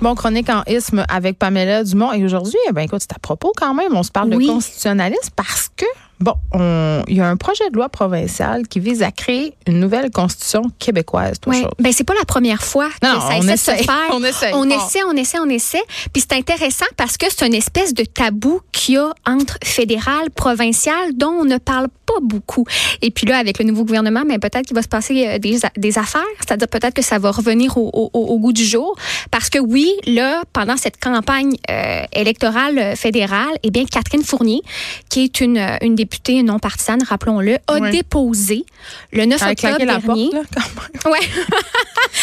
Bon, 0.00 0.14
chronique 0.14 0.48
en 0.48 0.62
isme 0.66 1.04
avec 1.08 1.38
Pamela 1.38 1.84
Dumont. 1.84 2.12
Et 2.12 2.24
aujourd'hui, 2.24 2.56
eh 2.68 2.72
ben, 2.72 2.82
écoute, 2.82 3.00
c'est 3.02 3.12
à 3.14 3.18
propos 3.20 3.52
quand 3.56 3.74
même. 3.74 3.94
On 3.94 4.02
se 4.02 4.10
parle 4.10 4.34
Oui. 4.34 4.46
de 4.46 4.52
constitutionnalisme 4.52 5.30
parce 5.36 5.68
que, 5.76 5.84
bon, 6.22 6.34
on- 6.52 7.02
il 7.08 7.16
y 7.16 7.20
a 7.20 7.28
un 7.28 7.36
projet 7.36 7.68
de 7.70 7.76
loi 7.76 7.88
provincial 7.88 8.66
qui 8.68 8.80
vise 8.80 9.02
à 9.02 9.10
créer 9.10 9.54
une 9.66 9.80
nouvelle 9.80 10.10
constitution 10.10 10.62
québécoise, 10.78 11.38
chose. 11.62 11.70
Ben 11.78 11.92
c'est 11.92 12.04
pas 12.04 12.14
la 12.14 12.24
première 12.24 12.62
fois 12.62 12.88
que 13.00 13.06
Non, 13.06 13.20
ça 13.20 13.28
on 13.38 13.42
essaie 13.42 13.52
essaie, 13.52 13.72
de 13.74 13.78
se 13.80 13.84
faire. 13.84 14.02
on 14.12 14.22
essaie 14.24 14.52
on 14.54 14.70
essaie, 14.70 15.00
on 15.08 15.16
essaie, 15.16 15.38
on 15.40 15.48
essaie. 15.48 15.82
Puis 16.12 16.22
c'est 16.28 16.36
intéressant 16.36 16.86
parce 16.96 17.16
que 17.16 17.26
c'est 17.28 17.46
une 17.46 17.54
espèce 17.54 17.94
de 17.94 18.04
tabou 18.04 18.60
qu'il 18.72 18.94
y 18.94 18.98
a 18.98 19.12
entre 19.26 19.58
fédéral, 19.64 20.30
provincial, 20.30 21.12
dont 21.16 21.32
on 21.40 21.44
ne 21.44 21.58
parle 21.58 21.88
pas 22.06 22.20
beaucoup. 22.22 22.64
Et 23.00 23.10
puis 23.10 23.26
là, 23.26 23.38
avec 23.38 23.58
le 23.58 23.64
nouveau 23.64 23.84
gouvernement, 23.84 24.22
mais 24.26 24.38
peut-être 24.38 24.66
qu'il 24.66 24.76
va 24.76 24.82
se 24.82 24.88
passer 24.88 25.26
euh, 25.26 25.38
des, 25.38 25.98
affaires. 25.98 26.22
C'est-à-dire 26.40 26.68
peut-être 26.68 26.94
que 26.94 27.02
ça 27.02 27.18
va 27.18 27.30
revenir 27.30 27.76
au, 27.78 27.90
au- 27.92 28.10
au 28.12 28.38
goût 28.38 28.52
du 28.52 28.64
jour. 28.64 28.94
Parce 29.30 29.50
que 29.50 29.58
oui, 29.58 29.90
là, 30.06 30.42
pendant 30.52 30.76
cette 30.76 30.98
campagne 31.00 31.54
euh, 31.70 32.02
électorale 32.12 32.78
euh, 32.78 32.94
fédérale, 32.96 33.54
eh 33.62 33.70
bien, 33.70 33.84
Catherine 33.84 34.22
Fournier, 34.24 34.60
qui 35.08 35.24
est 35.24 35.40
une, 35.40 35.58
une 35.82 35.94
députée 35.94 36.11
non 36.42 36.58
partisane, 36.58 37.02
rappelons-le, 37.02 37.56
a 37.68 37.74
Oui. 37.80 37.90
déposé 37.90 38.64
le 39.12 39.24
9 39.26 39.40
Elle 39.42 39.48
a 39.48 39.50
octobre 39.52 39.78
la 39.84 39.98
dernier. 39.98 40.30
porte, 40.30 40.34
là, 40.34 40.40
quand 40.54 40.60
même. 40.60 41.12
Ouais. 41.12 41.28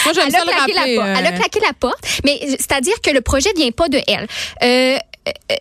Moi, 0.05 0.13
j'aime 0.13 0.23
Elle 0.27 0.31
ça 0.31 0.37
a, 0.41 0.45
le 0.45 0.51
claqué 0.51 0.73
rappeler. 0.73 0.95
la 0.95 1.01
porte. 1.03 1.17
Elle 1.19 1.25
a 1.25 1.29
euh, 1.29 1.37
claqué 1.39 1.59
la 1.59 1.73
porte. 1.73 2.07
Mais 2.25 2.39
c'est-à-dire 2.51 3.01
que 3.03 3.09
le 3.11 3.21
projet 3.21 3.49
ne 3.55 3.61
vient 3.61 3.71
pas 3.71 3.89
de 3.89 3.99
elle. 4.07 4.27
Euh, 4.63 4.97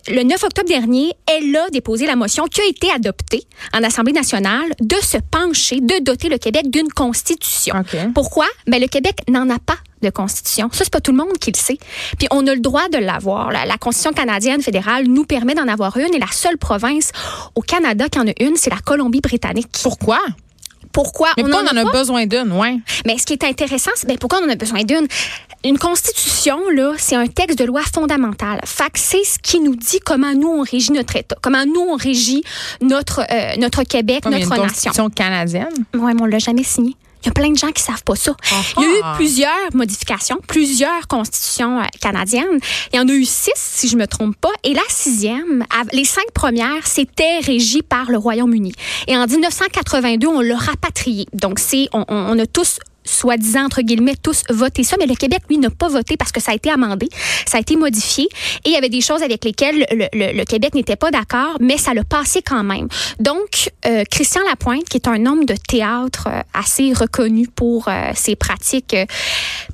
le 0.08 0.22
9 0.22 0.42
octobre 0.44 0.68
dernier, 0.68 1.12
elle 1.26 1.54
a 1.56 1.68
déposé 1.70 2.06
la 2.06 2.16
motion 2.16 2.44
qui 2.44 2.60
a 2.60 2.66
été 2.66 2.90
adoptée 2.90 3.44
en 3.74 3.82
Assemblée 3.82 4.12
nationale 4.12 4.72
de 4.80 4.96
se 4.96 5.18
pencher, 5.18 5.80
de 5.80 6.02
doter 6.02 6.28
le 6.28 6.38
Québec 6.38 6.70
d'une 6.70 6.88
constitution. 6.88 7.74
Pourquoi? 8.14 8.46
Ben, 8.66 8.80
le 8.80 8.86
Québec 8.86 9.16
n'en 9.28 9.48
a 9.50 9.58
pas 9.58 9.76
de 10.02 10.10
constitution. 10.10 10.68
Ça, 10.72 10.84
c'est 10.84 10.92
pas 10.92 11.00
tout 11.00 11.10
le 11.10 11.18
monde 11.18 11.38
qui 11.38 11.50
le 11.50 11.58
sait. 11.58 11.78
Puis 12.18 12.28
on 12.30 12.46
a 12.46 12.54
le 12.54 12.60
droit 12.60 12.88
de 12.88 12.98
l'avoir. 12.98 13.50
La, 13.50 13.66
la 13.66 13.78
constitution 13.78 14.12
canadienne 14.12 14.62
fédérale 14.62 15.06
nous 15.06 15.24
permet 15.24 15.54
d'en 15.54 15.66
avoir 15.66 15.96
une 15.96 16.14
et 16.14 16.18
la 16.18 16.30
seule 16.30 16.56
province 16.56 17.10
au 17.54 17.60
Canada 17.60 18.08
qui 18.08 18.18
en 18.20 18.28
a 18.28 18.32
une, 18.40 18.56
c'est 18.56 18.70
la 18.70 18.78
Colombie-Britannique. 18.78 19.68
Pourquoi? 19.82 20.20
Pourquoi? 20.98 21.28
Mais 21.36 21.44
pourquoi 21.44 21.62
on 21.62 21.78
en 21.78 21.86
a 21.86 21.92
besoin 21.92 22.26
d'une, 22.26 22.50
ouais? 22.52 22.80
Mais 23.06 23.18
ce 23.18 23.24
qui 23.24 23.34
est 23.34 23.44
intéressant, 23.44 23.92
c'est 23.94 24.08
ben, 24.08 24.18
pourquoi 24.18 24.40
on 24.42 24.46
en 24.46 24.50
a 24.50 24.56
besoin 24.56 24.82
d'une? 24.82 25.06
Une 25.64 25.78
constitution, 25.78 26.58
là, 26.70 26.94
c'est 26.98 27.14
un 27.14 27.28
texte 27.28 27.56
de 27.56 27.64
loi 27.64 27.82
fondamental. 27.82 28.58
Fait 28.64 28.90
c'est 28.94 29.22
ce 29.22 29.38
qui 29.40 29.60
nous 29.60 29.76
dit 29.76 30.00
comment 30.00 30.34
nous, 30.34 30.48
on 30.48 30.62
régit 30.62 30.90
notre 30.90 31.14
État, 31.14 31.36
comment 31.40 31.64
nous, 31.64 31.80
on 31.80 31.94
régit 31.94 32.42
notre, 32.80 33.20
euh, 33.30 33.56
notre 33.58 33.84
Québec, 33.84 34.22
Comme 34.24 34.32
notre 34.32 34.44
une 34.44 34.50
nation. 34.50 34.64
constitution 34.64 35.10
canadienne. 35.10 35.68
Ouais, 35.94 36.14
mais 36.14 36.22
on 36.22 36.26
l'a 36.26 36.40
jamais 36.40 36.64
signé. 36.64 36.96
Il 37.22 37.26
y 37.26 37.28
a 37.30 37.32
plein 37.32 37.50
de 37.50 37.58
gens 37.58 37.70
qui 37.72 37.82
savent 37.82 38.02
pas 38.04 38.14
ça. 38.16 38.32
Il 38.76 38.82
y 38.82 38.86
a 38.86 38.88
Ah. 39.02 39.12
eu 39.12 39.16
plusieurs 39.16 39.74
modifications, 39.74 40.38
plusieurs 40.46 41.06
constitutions 41.08 41.80
euh, 41.80 41.84
canadiennes. 42.00 42.58
Il 42.92 42.96
y 42.96 43.00
en 43.00 43.08
a 43.08 43.12
eu 43.12 43.24
six, 43.24 43.50
si 43.56 43.88
je 43.88 43.96
me 43.96 44.06
trompe 44.06 44.36
pas. 44.36 44.52
Et 44.64 44.74
la 44.74 44.82
sixième, 44.88 45.64
les 45.92 46.04
cinq 46.04 46.30
premières, 46.34 46.86
c'était 46.86 47.38
régi 47.40 47.82
par 47.82 48.10
le 48.10 48.18
Royaume-Uni. 48.18 48.72
Et 49.08 49.16
en 49.16 49.26
1982, 49.26 50.26
on 50.28 50.40
l'a 50.40 50.56
rapatrié. 50.56 51.26
Donc, 51.32 51.58
c'est, 51.58 51.88
on, 51.92 52.04
on- 52.08 52.36
on 52.36 52.38
a 52.38 52.46
tous 52.46 52.78
soi-disant, 53.08 53.64
entre 53.64 53.82
guillemets, 53.82 54.16
tous 54.22 54.42
voté 54.50 54.84
ça, 54.84 54.96
mais 54.98 55.06
le 55.06 55.14
Québec, 55.14 55.40
lui, 55.48 55.58
n'a 55.58 55.70
pas 55.70 55.88
voté 55.88 56.16
parce 56.16 56.32
que 56.32 56.40
ça 56.40 56.52
a 56.52 56.54
été 56.54 56.70
amendé, 56.70 57.08
ça 57.46 57.58
a 57.58 57.60
été 57.60 57.76
modifié, 57.76 58.24
et 58.64 58.70
il 58.70 58.72
y 58.72 58.76
avait 58.76 58.88
des 58.88 59.00
choses 59.00 59.22
avec 59.22 59.44
lesquelles 59.44 59.86
le, 59.90 60.44
Québec 60.44 60.74
n'était 60.74 60.96
pas 60.96 61.10
d'accord, 61.10 61.56
mais 61.60 61.78
ça 61.78 61.94
l'a 61.94 62.04
passé 62.04 62.42
quand 62.42 62.64
même. 62.64 62.88
Donc, 63.20 63.70
euh, 63.86 64.04
Christian 64.10 64.42
Lapointe, 64.48 64.88
qui 64.88 64.96
est 64.96 65.08
un 65.08 65.26
homme 65.26 65.44
de 65.44 65.54
théâtre 65.54 66.28
euh, 66.28 66.40
assez 66.54 66.92
reconnu 66.92 67.48
pour 67.48 67.88
euh, 67.88 68.12
ses 68.14 68.36
pratiques 68.36 68.96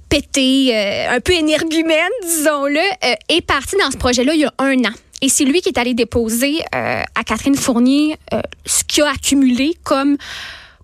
pétées, 0.09 0.75
un 1.09 1.21
peu 1.21 1.33
énergumènes, 1.33 1.97
disons-le, 2.23 2.81
est 3.29 3.41
parti 3.41 3.77
dans 3.83 3.91
ce 3.91 3.97
projet-là 3.97 4.35
il 4.35 4.41
y 4.41 4.45
a 4.45 4.55
un 4.59 4.79
an. 4.85 4.95
Et 5.23 5.29
c'est 5.29 5.45
lui 5.45 5.61
qui 5.61 5.71
est 5.71 5.79
allé 5.79 5.95
déposer 5.95 6.61
à 6.73 7.25
Catherine 7.25 7.57
Fournier 7.57 8.17
ce 8.65 8.85
qu'il 8.85 9.03
a 9.03 9.11
accumulé 9.11 9.75
comme 9.83 10.17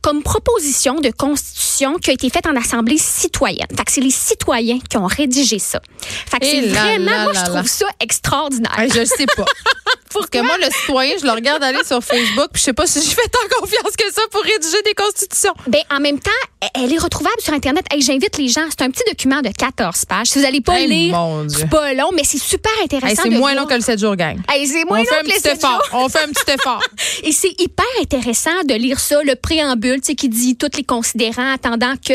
comme 0.03 0.22
proposition 0.22 1.00
de 1.00 1.11
constitution 1.11 1.97
qui 1.99 2.11
a 2.11 2.12
été 2.15 2.31
faite 2.31 2.47
en 2.47 2.56
assemblée 2.56 2.99
citoyenne. 2.99 3.66
Fait 3.77 3.84
que 3.84 3.93
c'est 3.93 4.00
les 4.00 4.11
citoyens 4.11 4.78
qui 4.88 4.97
ont 4.97 5.06
rédigé 5.06 5.59
ça. 5.59 5.81
Fait 6.00 6.38
que 6.41 6.47
Et 6.47 6.62
c'est 6.62 6.69
vraiment, 6.69 7.11
là, 7.11 7.25
moi, 7.25 7.33
là, 7.33 7.44
je 7.47 7.50
là. 7.53 7.56
trouve 7.59 7.69
ça 7.71 7.87
extraordinaire. 8.00 8.84
Je 8.89 9.05
sais 9.05 9.27
pas. 9.37 9.44
Parce 10.12 10.26
que 10.28 10.38
moi, 10.41 10.56
le 10.59 10.66
citoyen, 10.72 11.15
je 11.21 11.25
le 11.25 11.32
regarde 11.32 11.62
aller 11.62 11.84
sur 11.87 12.03
Facebook, 12.03 12.48
puis 12.53 12.60
je 12.60 12.65
sais 12.65 12.72
pas 12.72 12.87
si 12.87 13.00
je 13.00 13.10
fais 13.15 13.28
tant 13.28 13.59
confiance 13.60 13.94
que 13.97 14.12
ça 14.12 14.22
pour 14.31 14.43
rédiger 14.43 14.82
des 14.84 14.94
constitutions. 14.94 15.54
Ben, 15.69 15.81
en 15.91 16.00
même 16.00 16.19
temps, 16.19 16.31
elle 16.75 16.93
est 16.93 16.98
retrouvable 16.98 17.41
sur 17.41 17.53
Internet. 17.54 17.84
Hey, 17.93 18.03
J'invite 18.03 18.37
les 18.38 18.48
gens. 18.48 18.65
C'est 18.71 18.82
un 18.82 18.91
petit 18.91 19.03
document 19.09 19.41
de 19.41 19.50
14 19.56 20.04
pages. 20.06 20.26
Si 20.28 20.38
vous 20.38 20.44
n'allez 20.44 20.60
pas 20.60 20.81
Hey, 20.81 20.88
lire, 20.88 21.16
c'est 21.48 21.69
pas 21.69 21.93
long, 21.94 22.10
mais 22.15 22.22
c'est 22.25 22.38
super 22.41 22.72
intéressant. 22.82 23.09
Hey, 23.09 23.16
c'est 23.32 23.38
moins 23.38 23.53
voir. 23.53 23.65
long 23.65 23.66
que 23.69 23.75
le 23.75 23.81
7 23.81 23.98
jours, 24.00 24.16
gang. 24.16 24.38
Hey, 24.50 24.66
c'est 24.66 24.84
moins 24.84 24.98
On 24.98 25.03
long 25.03 25.04
fait 25.09 25.16
un 25.16 25.22
que 25.22 25.26
petit 25.31 25.41
sept 25.41 25.56
effort. 25.59 25.71
jours. 25.91 26.00
On 26.04 26.09
fait 26.09 26.22
un 26.22 26.28
petit 26.28 26.53
effort. 26.54 26.81
Et 27.25 27.32
c'est 27.32 27.60
hyper 27.60 27.84
intéressant 28.00 28.62
de 28.69 28.75
lire 28.75 28.98
ça, 29.00 29.22
le 29.22 29.34
préambule, 29.37 30.00
tu 30.00 30.06
sais, 30.09 30.15
qui 30.15 30.28
dit 30.28 30.56
tous 30.56 30.69
les 30.77 30.84
considérants 30.84 31.53
attendant 31.53 31.94
que, 31.97 32.15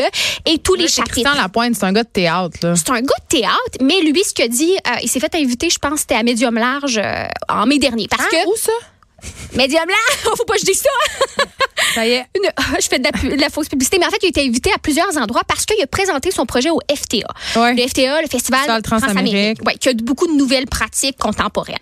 et 0.50 0.58
tous 0.58 0.74
les 0.74 0.88
C'est 0.88 0.96
chapitres. 0.96 1.12
Christian 1.22 1.34
Lapointe, 1.34 1.74
c'est 1.76 1.84
un 1.84 1.92
gars 1.92 2.04
de 2.04 2.08
théâtre, 2.08 2.58
là. 2.62 2.74
C'est 2.76 2.90
un 2.90 3.00
gars 3.00 3.14
de 3.30 3.36
théâtre, 3.38 3.78
mais 3.82 4.00
lui, 4.02 4.22
ce 4.24 4.32
qu'il 4.34 4.44
a 4.44 4.48
dit, 4.48 4.72
euh, 4.86 4.90
il 5.02 5.08
s'est 5.08 5.20
fait 5.20 5.34
inviter, 5.34 5.70
je 5.70 5.78
pense, 5.78 6.00
c'était 6.00 6.14
à 6.16 6.22
Médium 6.22 6.54
Large 6.56 6.98
euh, 7.02 7.26
en 7.48 7.66
mai 7.66 7.78
dernier. 7.88 8.06
Parce 8.08 8.24
Hein? 8.24 8.28
que 8.30 8.48
Où 8.48 8.56
ça? 8.56 8.72
Médium 9.54 9.84
Large, 9.86 10.34
faut 10.36 10.44
pas 10.44 10.54
que 10.54 10.60
je 10.60 10.66
dise 10.66 10.80
ça. 10.82 11.44
Ça 11.94 12.06
y 12.06 12.10
est. 12.12 12.26
Une- 12.36 12.50
je 12.80 12.86
fais 12.88 12.98
de 12.98 13.04
la, 13.04 13.12
pu- 13.12 13.28
de 13.28 13.40
la 13.40 13.48
fausse 13.48 13.68
publicité, 13.68 13.98
mais 13.98 14.06
en 14.06 14.10
fait, 14.10 14.18
il 14.22 14.26
a 14.26 14.28
été 14.28 14.42
invité 14.46 14.70
à 14.74 14.78
plusieurs 14.78 15.16
endroits 15.16 15.42
parce 15.46 15.64
qu'il 15.64 15.80
a 15.82 15.86
présenté 15.86 16.30
son 16.30 16.44
projet 16.46 16.70
au 16.70 16.80
FTA. 16.94 17.26
Ouais. 17.58 17.74
Le 17.74 17.86
FTA, 17.88 18.20
le 18.22 18.28
Festival. 18.28 18.82
Transamérique, 18.82 19.64
ouais, 19.66 19.74
qui 19.74 19.88
a 19.88 19.92
beaucoup 19.94 20.26
de 20.26 20.32
nouvelles 20.32 20.66
pratiques 20.66 21.16
contemporaines. 21.18 21.76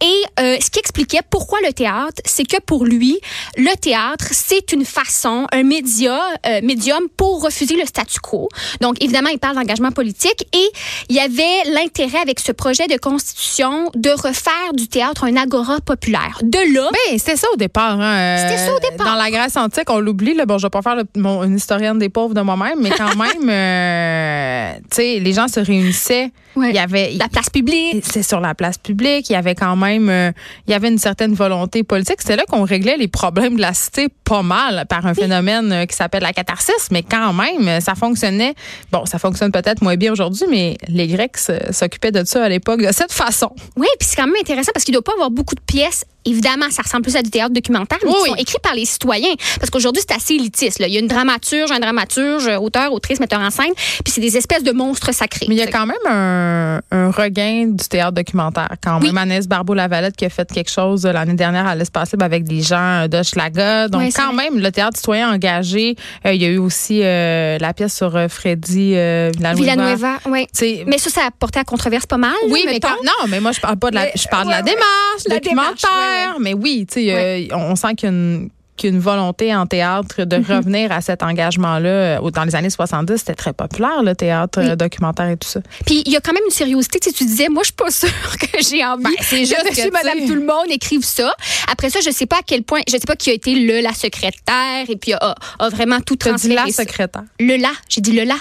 Et 0.00 0.22
euh, 0.40 0.56
ce 0.64 0.70
qui 0.70 0.78
expliquait 0.78 1.20
pourquoi 1.28 1.58
le 1.66 1.72
théâtre, 1.72 2.22
c'est 2.24 2.44
que 2.44 2.60
pour 2.60 2.84
lui, 2.84 3.18
le 3.56 3.74
théâtre, 3.76 4.26
c'est 4.32 4.72
une 4.72 4.84
façon, 4.84 5.46
un 5.52 5.62
média, 5.62 6.20
euh, 6.46 6.60
médium 6.62 7.08
pour 7.16 7.42
refuser 7.42 7.74
le 7.76 7.86
statu 7.86 8.20
quo. 8.20 8.48
Donc, 8.80 9.02
évidemment, 9.02 9.30
il 9.30 9.38
parle 9.38 9.56
d'engagement 9.56 9.90
politique 9.90 10.46
et 10.52 10.68
il 11.08 11.16
y 11.16 11.20
avait 11.20 11.64
l'intérêt 11.72 12.18
avec 12.18 12.38
ce 12.40 12.52
projet 12.52 12.86
de 12.86 12.96
constitution 12.96 13.90
de 13.94 14.10
refaire 14.10 14.72
du 14.74 14.86
théâtre 14.88 15.24
un 15.24 15.36
agora 15.36 15.80
populaire. 15.80 16.38
De 16.42 16.58
là, 16.74 16.77
Ben, 16.92 17.18
c'était 17.18 17.36
ça 17.36 17.46
au 17.52 17.56
départ. 17.56 18.00
Hein. 18.00 18.16
Euh, 18.16 18.36
C'était 18.48 18.58
ça 18.66 18.74
au 18.74 18.78
départ. 18.78 19.06
Dans 19.06 19.14
la 19.14 19.30
Grèce 19.30 19.56
antique, 19.56 19.88
on 19.90 19.98
l'oublie. 20.00 20.34
Là. 20.34 20.46
Bon, 20.46 20.58
je 20.58 20.66
vais 20.66 20.70
pas 20.70 20.82
faire 20.82 20.96
le- 20.96 21.04
mon, 21.16 21.42
une 21.44 21.56
historienne 21.56 21.98
des 21.98 22.08
pauvres 22.08 22.34
de 22.34 22.40
moi-même, 22.40 22.80
mais 22.80 22.90
quand 22.90 23.14
même, 23.16 23.48
euh, 23.50 24.72
tu 24.90 24.96
sais, 24.96 25.18
les 25.20 25.32
gens 25.32 25.48
se 25.48 25.60
réunissaient. 25.60 26.30
Ouais. 26.56 26.70
Il 26.70 26.74
y 26.74 26.78
avait, 26.78 27.12
la 27.12 27.28
place 27.28 27.50
publique, 27.50 28.02
c'est 28.04 28.22
sur 28.24 28.40
la 28.40 28.52
place 28.54 28.78
publique. 28.78 29.30
Il 29.30 29.34
y 29.34 29.36
avait 29.36 29.54
quand 29.54 29.76
même, 29.76 30.08
euh, 30.08 30.32
il 30.66 30.72
y 30.72 30.74
avait 30.74 30.88
une 30.88 30.98
certaine 30.98 31.32
volonté 31.34 31.84
politique. 31.84 32.16
C'était 32.20 32.34
là 32.36 32.44
qu'on 32.48 32.64
réglait 32.64 32.96
les 32.96 33.06
problèmes 33.06 33.54
de 33.56 33.60
la 33.60 33.74
cité 33.74 34.08
pas 34.24 34.42
mal 34.42 34.84
par 34.88 35.06
un 35.06 35.14
phénomène 35.14 35.86
qui 35.86 35.94
s'appelle 35.94 36.22
la 36.22 36.32
catharsis, 36.32 36.88
mais 36.90 37.02
quand 37.04 37.32
même, 37.32 37.80
ça 37.80 37.94
fonctionnait. 37.94 38.54
Bon, 38.90 39.06
ça 39.06 39.18
fonctionne 39.20 39.52
peut-être 39.52 39.82
moins 39.82 39.94
bien 39.96 40.10
aujourd'hui, 40.12 40.46
mais 40.50 40.76
les 40.88 41.06
Grecs 41.06 41.36
s'occupaient 41.70 42.12
de 42.12 42.24
ça 42.24 42.42
à 42.44 42.48
l'époque 42.48 42.80
de 42.82 42.92
cette 42.92 43.12
façon. 43.12 43.50
Oui, 43.76 43.86
puis 44.00 44.08
c'est 44.08 44.16
quand 44.16 44.26
même 44.26 44.34
intéressant 44.40 44.72
parce 44.74 44.84
qu'il 44.84 44.92
ne 44.94 44.96
doit 45.00 45.04
pas 45.04 45.12
avoir 45.12 45.30
beaucoup 45.30 45.54
de 45.54 45.60
pièces. 45.60 46.04
Évidemment, 46.24 46.57
ça 46.70 46.82
ressemble 46.82 47.02
plus 47.04 47.16
à 47.16 47.22
du 47.22 47.30
théâtre 47.30 47.52
documentaire, 47.52 47.98
mais 48.02 48.08
Oui, 48.10 48.14
qui 48.16 48.22
oui. 48.22 48.28
sont 48.30 48.34
écrits 48.36 48.58
par 48.62 48.74
les 48.74 48.84
citoyens. 48.84 49.34
Parce 49.58 49.70
qu'aujourd'hui, 49.70 50.02
c'est 50.06 50.14
assez 50.14 50.34
élitiste. 50.34 50.78
Là. 50.78 50.86
Il 50.88 50.94
y 50.94 50.96
a 50.96 51.00
une 51.00 51.06
dramaturge, 51.06 51.70
un 51.70 51.80
dramaturge, 51.80 52.48
auteur, 52.60 52.92
autrice, 52.92 53.20
metteur 53.20 53.40
en 53.40 53.50
scène, 53.50 53.72
puis 54.04 54.12
c'est 54.12 54.20
des 54.20 54.36
espèces 54.36 54.62
de 54.62 54.72
monstres 54.72 55.12
sacrés. 55.14 55.46
Mais 55.48 55.54
il 55.54 55.58
y 55.58 55.62
a 55.62 55.66
quand 55.66 55.86
même 55.86 55.96
un, 56.08 56.80
un 56.90 57.10
regain 57.10 57.66
du 57.68 57.88
théâtre 57.88 58.12
documentaire. 58.12 58.68
Quand 58.82 59.00
Oui. 59.00 59.12
même, 59.12 59.28
Barbeau-Lavalette 59.46 60.16
qui 60.16 60.24
a 60.24 60.30
fait 60.30 60.50
quelque 60.52 60.70
chose 60.70 61.06
euh, 61.06 61.12
l'année 61.12 61.34
dernière 61.34 61.66
à 61.66 61.74
l'Espace 61.74 62.12
Libre 62.12 62.24
avec 62.24 62.44
des 62.44 62.62
gens 62.62 63.06
de 63.08 63.22
Schlaga. 63.22 63.88
Donc, 63.88 64.02
quand 64.14 64.32
vrai. 64.34 64.50
même, 64.50 64.58
le 64.60 64.70
théâtre 64.72 64.96
citoyen 64.96 65.30
engagé. 65.32 65.96
Euh, 66.26 66.32
il 66.32 66.42
y 66.42 66.44
a 66.44 66.48
eu 66.48 66.58
aussi 66.58 67.00
euh, 67.02 67.58
la 67.58 67.72
pièce 67.74 67.94
sur 67.94 68.14
euh, 68.16 68.28
Freddy 68.28 68.92
euh, 68.96 69.30
Villanueva. 69.36 69.62
Villanueva, 69.62 70.18
oui. 70.26 70.46
Mais 70.86 70.98
ça, 70.98 71.10
ça 71.10 71.20
a 71.26 71.30
porté 71.30 71.58
à 71.60 71.64
controverse 71.64 72.06
pas 72.06 72.16
mal. 72.16 72.32
oui, 72.50 72.62
là, 72.64 72.70
mais 72.72 72.80
quand, 72.80 72.88
non, 73.04 73.28
mais 73.28 73.40
moi 73.40 73.52
je 73.52 73.60
parle 73.60 73.76
pas 73.76 73.90
de 73.90 73.94
la, 73.96 74.02
Mais, 74.04 74.12
je 74.14 74.28
parle 74.28 74.46
de 74.46 74.50
la 74.50 74.62
démarche, 74.62 74.84
La 75.26 75.36
documentaire. 75.36 75.74
démarche, 75.76 76.34
ouais, 76.36 76.40
Mais 76.40 76.47
oui, 76.54 76.86
tu 76.88 76.94
sais, 76.94 77.48
euh, 77.50 77.56
on, 77.56 77.76
sent 77.76 77.94
qu'il 77.96 78.08
y 78.08 78.12
a 78.12 78.14
une 78.14 78.50
qu'il 78.76 78.90
y 78.90 78.92
a 78.92 78.94
une 78.94 79.02
volonté 79.02 79.52
en 79.52 79.66
théâtre 79.66 80.22
de 80.22 80.36
Mm-hmm. 80.36 80.56
revenir 80.56 80.92
à 80.92 81.00
cet 81.00 81.24
engagement-là. 81.24 81.88
Euh, 82.20 82.30
Dans 82.30 82.44
les 82.44 82.54
années 82.54 82.70
70, 82.70 83.16
c'était 83.18 83.34
très 83.34 83.52
populaire, 83.52 84.04
le 84.04 84.14
théâtre 84.14 84.60
Oui. 84.62 84.68
euh, 84.70 84.76
documentaire 84.76 85.28
et 85.30 85.36
tout 85.36 85.48
ça. 85.48 85.58
Puis 85.84 86.04
il 86.06 86.12
y 86.12 86.16
a 86.16 86.20
quand 86.20 86.32
même 86.32 86.44
une 86.48 86.54
curiosité. 86.54 87.00
Tu, 87.00 87.10
sais, 87.10 87.16
tu 87.16 87.24
disais, 87.24 87.48
moi, 87.48 87.64
je 87.64 87.68
suis 87.68 87.74
pas 87.74 87.90
sûre 88.06 88.36
que 88.38 88.58
j'ai 88.62 88.84
envie 88.84 89.02
Ben, 89.02 89.10
c'est 89.20 89.38
juste 89.44 89.64
que, 89.74 89.90
madame, 89.90 90.24
tout 90.28 90.34
le 90.36 90.46
monde 90.46 90.66
écrive 90.70 91.02
ça. 91.04 91.34
Après 91.72 91.90
ça, 91.90 91.98
je 92.04 92.10
sais 92.10 92.26
pas 92.26 92.36
à 92.36 92.42
quel 92.46 92.62
point, 92.62 92.80
je 92.86 92.92
sais 92.92 92.98
pas 93.00 93.16
qui 93.16 93.30
a 93.30 93.32
été 93.32 93.52
le, 93.56 93.80
la 93.80 93.92
secrétaire, 93.94 94.84
et 94.88 94.94
puis 94.96 95.12
a, 95.12 95.34
a 95.58 95.68
vraiment 95.70 95.98
tout 96.00 96.14
as 96.14 96.26
dit 96.34 96.48
transféré. 96.48 96.54
la 96.54 96.66
secrétaire. 96.72 97.24
Le 97.40 97.56
la, 97.56 97.72
j'ai 97.88 98.00
dit 98.00 98.12
le 98.12 98.22
la. 98.22 98.36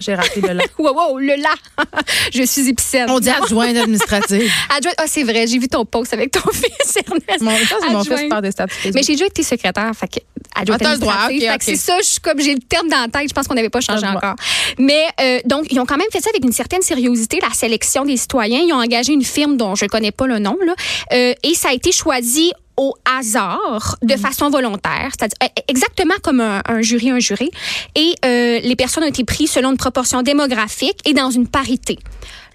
J'ai 0.00 0.14
raté 0.14 0.40
le 0.40 0.52
la. 0.54 0.64
wow, 0.78 0.94
wow, 0.94 1.18
le 1.18 1.36
la. 1.36 1.54
je 2.32 2.42
suis 2.42 2.68
épicène. 2.68 3.10
On 3.10 3.20
dit 3.20 3.30
adjointe 3.30 3.76
administrative. 3.76 4.50
adjointe, 4.76 4.94
ah, 4.98 5.04
c'est 5.06 5.22
vrai, 5.22 5.46
j'ai 5.46 5.58
vu 5.58 5.68
ton 5.68 5.84
post 5.84 6.12
avec 6.12 6.32
ton 6.32 6.50
fils, 6.50 6.98
Ernest. 7.06 7.40
Mon, 7.40 7.56
ça, 7.56 7.76
c'est 7.80 7.90
mon 7.90 8.04
fils 8.04 8.28
par 8.28 8.42
des 8.42 8.50
statuts. 8.50 8.90
Mais 8.94 9.02
j'ai 9.02 9.12
déjà 9.12 9.26
été 9.26 9.42
secrétaire, 9.42 9.92
fait 9.94 10.08
que 10.08 10.20
adjointe 10.54 10.82
Ah, 10.84 10.90
administrative. 10.90 11.40
Fait 11.40 11.46
que 11.46 11.54
ok. 11.54 11.62
c'est 11.62 11.76
ça, 11.76 11.98
je 11.98 12.06
suis 12.06 12.20
comme 12.20 12.40
j'ai 12.40 12.54
le 12.54 12.60
terme 12.60 12.88
dans 12.88 13.00
la 13.02 13.08
tête, 13.08 13.28
je 13.28 13.34
pense 13.34 13.46
qu'on 13.46 13.54
n'avait 13.54 13.70
pas 13.70 13.80
changé 13.80 14.02
droit. 14.02 14.16
encore. 14.16 14.36
Mais 14.78 15.04
euh, 15.20 15.40
donc, 15.44 15.66
ils 15.70 15.78
ont 15.78 15.86
quand 15.86 15.98
même 15.98 16.10
fait 16.12 16.20
ça 16.20 16.30
avec 16.30 16.44
une 16.44 16.52
certaine 16.52 16.82
sériosité, 16.82 17.38
la 17.40 17.54
sélection 17.54 18.04
des 18.04 18.16
citoyens. 18.16 18.60
Ils 18.60 18.72
ont 18.72 18.80
engagé 18.80 19.12
une 19.12 19.24
firme 19.24 19.56
dont 19.56 19.74
je 19.74 19.84
ne 19.84 19.90
connais 19.90 20.12
pas 20.12 20.26
le 20.26 20.38
nom, 20.38 20.56
là, 20.64 20.74
euh, 21.12 21.34
et 21.42 21.54
ça 21.54 21.68
a 21.68 21.72
été 21.72 21.92
choisi 21.92 22.52
au 22.80 22.94
hasard, 23.04 23.98
de 24.00 24.16
façon 24.16 24.48
volontaire, 24.48 25.10
c'est-à-dire 25.10 25.36
euh, 25.42 25.62
exactement 25.68 26.14
comme 26.22 26.40
un, 26.40 26.62
un 26.66 26.80
jury, 26.80 27.10
un 27.10 27.18
juré. 27.18 27.50
Et 27.94 28.14
euh, 28.24 28.58
les 28.60 28.74
personnes 28.74 29.04
ont 29.04 29.08
été 29.08 29.22
prises 29.22 29.50
selon 29.50 29.72
une 29.72 29.76
proportion 29.76 30.22
démographique 30.22 30.98
et 31.04 31.12
dans 31.12 31.30
une 31.30 31.46
parité. 31.46 31.98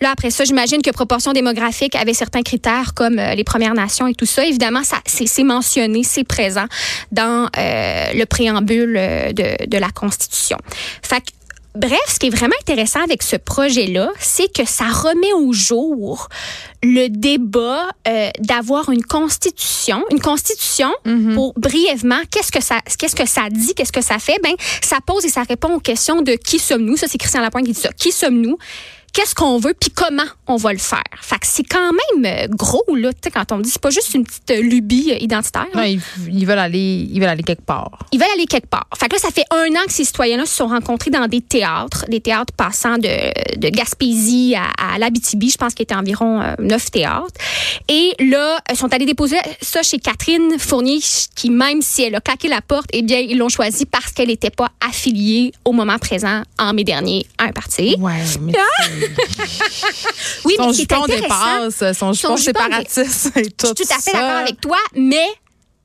Là, 0.01 0.09
après 0.11 0.31
ça, 0.31 0.43
j'imagine 0.43 0.81
que 0.81 0.89
proportion 0.89 1.31
démographique 1.31 1.93
avait 1.95 2.15
certains 2.15 2.41
critères 2.41 2.95
comme 2.95 3.19
euh, 3.19 3.35
les 3.35 3.43
Premières 3.43 3.75
Nations 3.75 4.07
et 4.07 4.15
tout 4.15 4.25
ça. 4.25 4.43
Évidemment, 4.43 4.83
ça 4.83 4.97
c'est 5.05 5.43
mentionné, 5.43 6.01
c'est 6.03 6.23
présent 6.23 6.65
dans 7.11 7.47
euh, 7.55 8.13
le 8.13 8.25
préambule 8.25 8.93
de, 8.93 9.67
de 9.67 9.77
la 9.77 9.91
Constitution. 9.91 10.57
Fait 11.03 11.21
que, 11.21 11.31
Bref, 11.75 11.99
ce 12.07 12.19
qui 12.19 12.27
est 12.27 12.35
vraiment 12.35 12.55
intéressant 12.61 13.01
avec 13.03 13.21
ce 13.21 13.35
projet-là, 13.35 14.11
c'est 14.19 14.51
que 14.51 14.65
ça 14.65 14.85
remet 14.85 15.33
au 15.33 15.51
jour 15.51 16.29
le 16.83 17.07
débat 17.07 17.89
euh, 18.07 18.29
d'avoir 18.39 18.89
une 18.91 19.03
constitution, 19.03 20.03
une 20.11 20.21
constitution 20.21 20.89
pour 21.33 21.53
brièvement 21.57 22.19
qu'est-ce 22.31 22.51
que 22.51 22.61
ça 22.61 22.79
qu'est-ce 22.97 23.15
que 23.15 23.27
ça 23.27 23.49
dit, 23.49 23.73
qu'est-ce 23.73 23.91
que 23.91 24.03
ça 24.03 24.19
fait? 24.19 24.37
Ben 24.43 24.53
ça 24.81 24.97
pose 25.05 25.25
et 25.25 25.29
ça 25.29 25.43
répond 25.43 25.73
aux 25.73 25.79
questions 25.79 26.21
de 26.21 26.33
qui 26.33 26.59
sommes-nous? 26.59 26.97
Ça 26.97 27.07
c'est 27.07 27.17
Christian 27.17 27.41
Lapointe 27.41 27.65
qui 27.65 27.73
dit 27.73 27.79
ça. 27.79 27.91
Qui 27.91 28.11
sommes-nous? 28.11 28.57
Qu'est-ce 29.15 29.33
qu'on 29.33 29.59
veut 29.59 29.73
puis 29.79 29.91
comment 29.91 30.25
on 30.45 30.57
va 30.57 30.73
le 30.73 30.77
faire 30.77 31.01
Fait 31.21 31.39
que 31.39 31.47
c'est 31.47 31.63
quand 31.63 31.93
même 31.93 32.25
euh, 32.25 32.47
gros 32.49 32.83
là, 32.97 33.13
tu 33.13 33.19
sais 33.23 33.31
quand 33.31 33.49
on 33.53 33.59
dit 33.59 33.69
c'est 33.69 33.81
pas 33.81 33.89
juste 33.89 34.13
une 34.13 34.25
petite 34.25 34.51
euh, 34.51 34.61
lubie 34.61 35.13
euh, 35.13 35.17
identitaire. 35.21 35.67
Non, 35.73 35.83
ils, 35.83 36.01
ils 36.29 36.45
veulent 36.45 36.59
aller, 36.59 37.07
ils 37.09 37.19
veulent 37.21 37.29
aller 37.29 37.43
quelque 37.43 37.63
part. 37.63 37.97
Ils 38.11 38.19
veulent 38.19 38.27
aller 38.33 38.45
quelque 38.45 38.67
part. 38.67 38.87
Fait 38.99 39.07
que 39.07 39.13
là, 39.13 39.19
ça 39.19 39.29
fait 39.31 39.45
un 39.51 39.67
an 39.75 39.85
que 39.87 39.93
ces 39.93 40.03
citoyens-là 40.03 40.45
se 40.45 40.53
sont 40.53 40.67
rencontrés 40.67 41.11
dans 41.11 41.27
des 41.27 41.39
théâtres, 41.39 42.05
des 42.09 42.19
théâtres 42.19 42.53
passant 42.57 42.97
de, 42.97 43.57
de 43.57 43.69
Gaspésie 43.69 44.53
à, 44.55 44.95
à 44.95 44.99
l'Abitibi. 44.99 45.49
Je 45.49 45.57
pense 45.57 45.73
qu'il 45.73 45.83
y 45.83 45.87
était 45.87 45.95
environ 45.95 46.41
neuf 46.59 46.91
théâtres. 46.91 47.39
Et 47.87 48.11
là, 48.19 48.59
ils 48.69 48.75
sont 48.75 48.93
allés 48.93 49.05
déposer 49.05 49.37
ça 49.61 49.81
chez 49.81 49.97
Catherine 49.97 50.59
Fournier, 50.59 50.99
qui, 51.35 51.49
même 51.49 51.81
si 51.81 52.03
elle 52.03 52.15
a 52.15 52.21
claqué 52.21 52.49
la 52.49 52.61
porte, 52.61 52.87
eh 52.91 53.01
bien, 53.01 53.19
ils 53.19 53.37
l'ont 53.37 53.49
choisi 53.49 53.85
parce 53.85 54.11
qu'elle 54.11 54.27
n'était 54.27 54.49
pas 54.49 54.71
affiliée 54.85 55.53
au 55.63 55.71
moment 55.71 55.97
présent, 55.99 56.41
en 56.59 56.73
mai 56.73 56.83
dernier, 56.83 57.25
à 57.37 57.45
un 57.45 57.51
parti. 57.51 57.95
Ouais, 57.99 58.13
mais 58.41 58.53
Oui, 60.45 60.55
son 60.57 60.63
mais 60.65 60.69
est 60.69 60.73
jupon 60.73 61.05
dépasse, 61.05 61.97
son 61.97 62.13
jupon 62.13 62.37
séparatiste 62.37 63.31
et 63.35 63.49
tout 63.51 63.67
je 63.77 63.83
suis 63.83 63.87
tout 63.87 63.93
à 63.93 63.99
fait 63.99 64.11
d'accord 64.11 64.37
avec 64.37 64.61
toi, 64.61 64.77
mais 64.95 65.27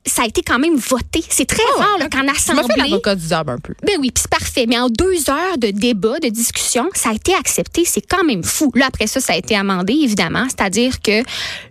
ça 0.05 0.23
a 0.23 0.25
été 0.25 0.41
quand 0.41 0.57
même 0.59 0.75
voté. 0.75 1.23
C'est 1.29 1.45
très 1.45 1.61
ouais, 1.63 1.83
rare 1.83 1.97
là, 1.99 2.09
qu'en 2.09 2.27
assemblée... 2.27 2.75
l'avocat 2.77 3.15
du 3.15 3.27
diable 3.27 3.51
un 3.51 3.57
peu. 3.59 3.73
Ben 3.85 3.95
oui, 3.99 4.11
puis 4.11 4.21
c'est 4.23 4.29
parfait. 4.31 4.65
Mais 4.67 4.79
en 4.79 4.89
deux 4.89 5.29
heures 5.29 5.57
de 5.57 5.67
débat, 5.71 6.19
de 6.19 6.29
discussion, 6.29 6.89
ça 6.93 7.09
a 7.09 7.13
été 7.13 7.33
accepté. 7.35 7.83
C'est 7.85 8.01
quand 8.01 8.23
même 8.23 8.43
fou. 8.43 8.71
Là, 8.75 8.87
après 8.87 9.07
ça, 9.07 9.19
ça 9.19 9.33
a 9.33 9.37
été 9.37 9.55
amendé, 9.55 9.93
évidemment. 9.93 10.45
C'est-à-dire 10.49 11.01
que 11.01 11.21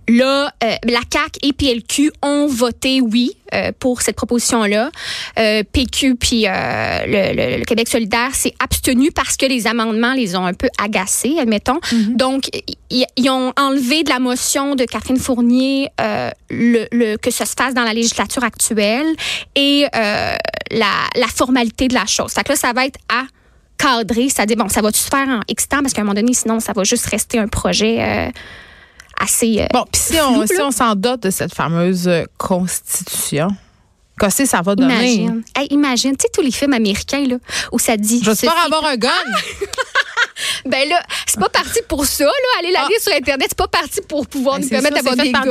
là, 0.08 0.52
euh, 0.62 0.74
la 0.84 1.00
CAQ 1.12 1.38
et 1.42 1.52
PLQ 1.52 2.12
ont 2.22 2.46
voté 2.46 3.00
oui 3.00 3.32
euh, 3.52 3.72
pour 3.78 4.00
cette 4.02 4.16
proposition-là. 4.16 4.90
Euh, 5.38 5.62
PQ 5.72 6.14
puis 6.16 6.46
euh, 6.46 6.50
le, 7.06 7.34
le- 7.34 7.58
le 7.58 7.64
Québec 7.64 7.88
solidaire 7.88 8.34
s'est 8.34 8.54
abstenu 8.60 9.10
parce 9.10 9.36
que 9.36 9.46
les 9.46 9.66
amendements 9.66 10.14
les 10.14 10.36
ont 10.36 10.46
un 10.46 10.54
peu 10.54 10.68
agacés, 10.82 11.36
admettons. 11.40 11.80
Donc, 12.10 12.44
ils 12.90 13.30
ont 13.30 13.52
enlevé 13.58 14.02
de 14.04 14.08
la 14.08 14.18
motion 14.20 14.74
de 14.76 14.84
Catherine 14.84 15.18
Fournier 15.18 15.88
euh, 16.00 16.30
le, 16.48 16.86
le- 16.92 17.16
que 17.16 17.30
ça 17.30 17.44
se 17.44 17.54
fasse 17.56 17.74
dans 17.74 17.82
la 17.82 17.92
législature 18.20 18.44
actuelle 18.44 19.14
et 19.54 19.86
euh, 19.94 20.34
la, 20.70 20.92
la 21.16 21.26
formalité 21.28 21.88
de 21.88 21.94
la 21.94 22.06
chose. 22.06 22.32
Fait 22.32 22.42
que 22.44 22.50
là, 22.50 22.56
ça 22.56 22.72
va 22.72 22.86
être 22.86 22.98
à 23.08 23.22
cadrer, 23.78 24.28
c'est-à-dire, 24.28 24.56
bon, 24.56 24.68
ça 24.68 24.82
va-tu 24.82 24.98
se 25.00 25.08
faire 25.08 25.28
en 25.28 25.40
X 25.48 25.68
temps 25.68 25.80
parce 25.80 25.92
qu'à 25.94 26.02
un 26.02 26.04
moment 26.04 26.14
donné, 26.14 26.34
sinon, 26.34 26.60
ça 26.60 26.72
va 26.72 26.84
juste 26.84 27.06
rester 27.06 27.38
un 27.38 27.48
projet 27.48 27.96
euh, 28.02 28.30
assez... 29.20 29.60
euh, 29.62 29.66
Bon, 29.72 29.84
puis 29.90 30.00
si 30.00 30.20
on, 30.20 30.46
si 30.46 30.60
on 30.60 30.70
s'en 30.70 30.94
dote 30.94 31.22
de 31.22 31.30
cette 31.30 31.54
fameuse 31.54 32.10
constitution, 32.36 33.48
qu'est-ce 34.18 34.42
que 34.42 34.48
ça 34.48 34.60
va 34.60 34.74
donner? 34.74 35.14
Imagine. 35.14 35.42
Hey, 35.56 35.66
imagine, 35.70 36.12
tu 36.12 36.22
sais, 36.22 36.28
tous 36.32 36.42
les 36.42 36.50
films 36.50 36.74
américains, 36.74 37.24
là, 37.26 37.36
où 37.72 37.78
ça 37.78 37.96
dit. 37.96 38.20
Je 38.22 38.30
vais 38.30 38.48
avoir 38.66 38.84
un 38.84 38.96
gun. 38.96 39.08
Ben 40.64 40.88
là, 40.88 41.00
c'est 41.26 41.38
pas 41.40 41.48
parti 41.48 41.80
pour 41.88 42.04
ça, 42.04 42.24
là. 42.24 42.30
Aller 42.58 42.70
la 42.72 42.82
Ah. 42.84 42.88
lire 42.88 43.00
sur 43.00 43.12
Internet, 43.14 43.46
c'est 43.50 43.58
pas 43.58 43.68
parti 43.68 44.00
pour 44.08 44.26
pouvoir 44.26 44.58
nous 44.58 44.64
C'est 44.64 44.70
permettre 44.70 44.96
d'avoir 44.96 45.16
des 45.16 45.32
par 45.32 45.44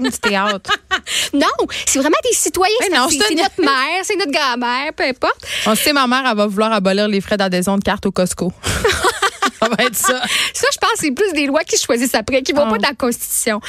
des 0.00 0.10
du 0.10 0.18
théâtre. 0.18 0.70
Non, 1.32 1.46
c'est 1.86 1.98
vraiment 1.98 2.16
des 2.24 2.34
citoyens. 2.36 2.74
Ben 2.90 3.06
c'est- 3.10 3.34
notre 3.34 3.60
mère, 3.60 4.00
c'est 4.02 4.16
notre 4.16 4.32
grand-mère, 4.32 4.92
peu 4.94 5.04
importe. 5.04 5.46
On 5.66 5.74
sait, 5.74 5.92
ma 5.92 6.06
mère, 6.06 6.24
elle 6.28 6.36
va 6.36 6.46
vouloir 6.46 6.72
abolir 6.72 7.06
les 7.08 7.20
frais 7.20 7.36
d'adhésion 7.36 7.76
de 7.78 7.84
carte 7.84 8.06
au 8.06 8.10
Costco. 8.12 8.52
ça 9.60 9.68
va 9.68 9.84
être 9.84 9.94
ça. 9.96 10.22
Ça, 10.54 10.66
je 10.72 10.78
pense, 10.78 10.90
c'est 10.96 11.10
plus 11.12 11.32
des 11.32 11.46
lois 11.46 11.62
qui 11.64 11.76
choisissent 11.78 12.14
après, 12.14 12.42
qui 12.42 12.52
vont 12.52 12.64
Ah. 12.66 12.70
pas 12.70 12.78
dans 12.78 12.88
la 12.88 12.94
Constitution. 12.94 13.60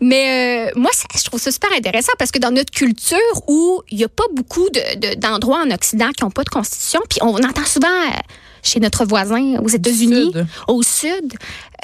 Mais 0.00 0.68
euh, 0.68 0.72
moi, 0.76 0.90
ça- 0.92 1.06
je 1.16 1.24
trouve 1.24 1.40
ça 1.40 1.50
super 1.52 1.70
intéressant 1.72 2.12
parce 2.18 2.30
que 2.30 2.38
dans 2.38 2.50
notre 2.50 2.70
culture 2.72 3.18
où 3.46 3.82
il 3.90 3.98
y 3.98 4.04
a 4.04 4.08
pas 4.08 4.24
beaucoup 4.32 4.68
de- 4.70 4.96
de- 4.98 5.14
d'endroits 5.14 5.60
en 5.66 5.70
Occident 5.70 6.10
qui 6.16 6.24
ont 6.24 6.30
pas 6.30 6.44
de 6.44 6.48
Constitution, 6.50 7.00
puis 7.08 7.18
on 7.22 7.34
entend 7.36 7.64
souvent 7.64 7.88
euh, 7.88 8.18
chez 8.66 8.80
notre 8.80 9.04
voisin 9.04 9.56
aux 9.62 9.68
États-Unis, 9.68 10.32
au 10.68 10.82
Sud, 10.82 11.34